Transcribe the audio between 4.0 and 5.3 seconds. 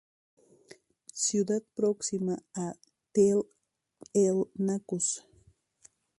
el-Naqus.